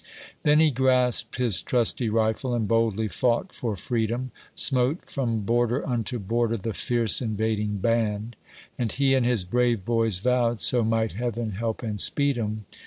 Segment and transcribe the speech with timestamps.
[0.41, 5.87] Then he grasped his trusty rifle, and boldly fought for Free dom; Smote from border
[5.87, 8.35] unto border the fierce invading band;
[8.79, 12.65] And he and his brave boys vowed— so might Heaven help and speed 'em